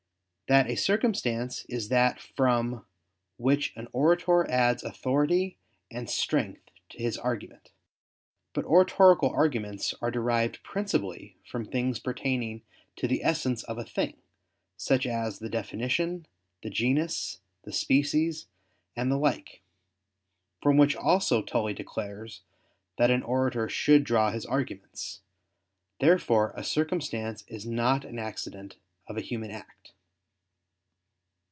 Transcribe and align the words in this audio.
i) 0.49 0.53
that 0.53 0.69
a 0.69 0.75
circumstance 0.75 1.63
is 1.69 1.87
that 1.87 2.19
from 2.19 2.85
"which 3.37 3.71
an 3.77 3.87
orator 3.93 4.45
adds 4.51 4.83
authority 4.83 5.57
and 5.89 6.09
strength 6.09 6.63
to 6.89 6.97
his 6.97 7.17
argument." 7.17 7.71
But 8.51 8.65
oratorical 8.65 9.29
arguments 9.29 9.95
are 10.01 10.11
derived 10.11 10.61
principally 10.61 11.37
from 11.45 11.63
things 11.63 11.99
pertaining 11.99 12.63
to 12.97 13.07
the 13.07 13.23
essence 13.23 13.63
of 13.63 13.77
a 13.77 13.85
thing, 13.85 14.17
such 14.75 15.07
as 15.07 15.39
the 15.39 15.47
definition, 15.47 16.25
the 16.63 16.69
genus, 16.69 17.39
the 17.63 17.71
species, 17.71 18.47
and 18.93 19.09
the 19.09 19.17
like, 19.17 19.61
from 20.61 20.75
which 20.75 20.97
also 20.97 21.41
Tully 21.41 21.73
declares 21.73 22.41
that 22.97 23.09
an 23.09 23.23
orator 23.23 23.69
should 23.69 24.03
draw 24.03 24.31
his 24.31 24.45
arguments. 24.45 25.21
Therefore 26.01 26.51
a 26.57 26.63
circumstance 26.65 27.45
is 27.47 27.65
not 27.65 28.03
an 28.03 28.19
accident 28.19 28.75
of 29.07 29.15
a 29.15 29.21
human 29.21 29.51
act. 29.51 29.93